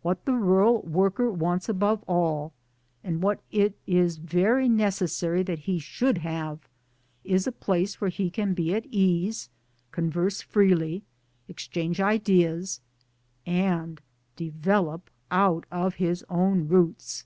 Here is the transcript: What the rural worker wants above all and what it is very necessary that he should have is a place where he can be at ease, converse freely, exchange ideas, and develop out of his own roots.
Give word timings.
What 0.00 0.24
the 0.24 0.32
rural 0.34 0.80
worker 0.82 1.30
wants 1.30 1.68
above 1.68 2.02
all 2.08 2.52
and 3.04 3.22
what 3.22 3.38
it 3.52 3.78
is 3.86 4.16
very 4.16 4.68
necessary 4.68 5.44
that 5.44 5.60
he 5.70 5.78
should 5.78 6.18
have 6.18 6.58
is 7.22 7.46
a 7.46 7.52
place 7.52 8.00
where 8.00 8.10
he 8.10 8.28
can 8.28 8.54
be 8.54 8.74
at 8.74 8.84
ease, 8.86 9.50
converse 9.92 10.40
freely, 10.42 11.04
exchange 11.46 12.00
ideas, 12.00 12.80
and 13.46 14.00
develop 14.34 15.08
out 15.30 15.66
of 15.70 15.94
his 15.94 16.24
own 16.28 16.66
roots. 16.66 17.24